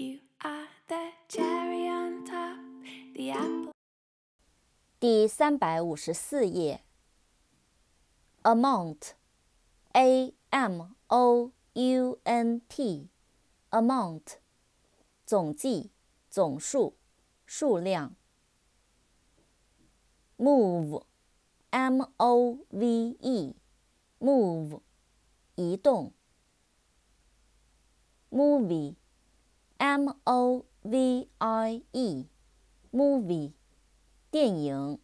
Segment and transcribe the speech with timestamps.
[0.00, 2.56] You are the cherry on top,
[3.14, 3.72] the apple.
[4.98, 6.82] 第三百五十四页。
[8.42, 9.10] Amount,
[9.92, 13.10] A M O U N T,
[13.68, 14.38] amount，
[15.26, 15.90] 总计、
[16.30, 16.96] 总数、
[17.44, 18.16] 数量。
[20.38, 21.04] Move,
[21.68, 23.54] M O V E,
[24.18, 24.80] move，
[25.56, 26.14] 移动。
[28.30, 28.99] Movie。
[29.79, 33.53] movie，m o v i e，movie，
[34.31, 34.99] 电影。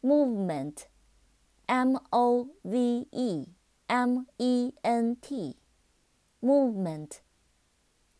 [0.00, 3.48] movement，m o v e
[3.86, 7.18] m e n t，movement，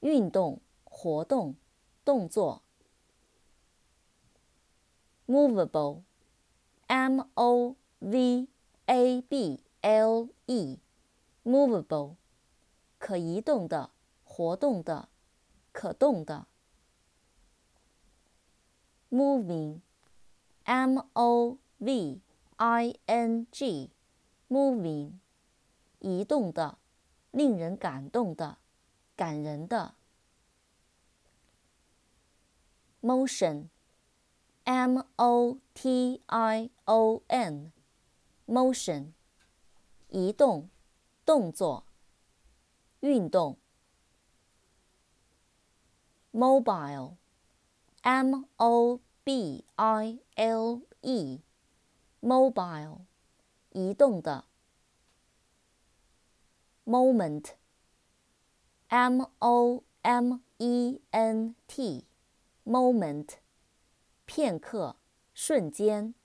[0.00, 1.56] 运动、活动、
[2.04, 2.62] 动作。
[5.26, 8.48] movable，m o v
[8.86, 12.16] a b l e，movable，
[12.98, 13.90] 可移动的、
[14.35, 15.09] 活动的、
[15.71, 16.47] 可动的。
[19.11, 22.19] moving，m o v
[22.55, 25.11] i n g，moving，
[25.99, 26.79] 移动的，
[27.29, 28.57] 令人感动的，
[29.15, 29.93] 感人的。
[33.03, 39.11] motion，m o t i o n，motion，
[40.09, 40.69] 移动，
[41.23, 41.85] 动作，
[43.01, 43.59] 运动。
[46.32, 47.14] mobile，m
[48.56, 51.40] o b i l e，mobile，
[53.70, 54.44] 移动的。
[56.84, 57.54] moment，m
[59.40, 63.28] o m e n t，moment，
[64.24, 64.96] 片刻，
[65.34, 66.14] 瞬间。
[66.14, 66.21] Into